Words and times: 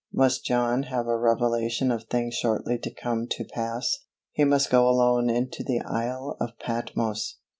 Must 0.11 0.43
John 0.43 0.81
have 0.89 1.05
a 1.05 1.15
revelation 1.15 1.91
of 1.91 2.05
things 2.05 2.33
shortly 2.33 2.79
to 2.79 2.89
come 2.91 3.27
to 3.29 3.45
pass? 3.45 3.99
He 4.31 4.43
must 4.43 4.71
go 4.71 4.89
alone 4.89 5.29
into 5.29 5.63
the 5.63 5.79
Isle 5.81 6.37
of 6.41 6.57
Patmos! 6.57 7.35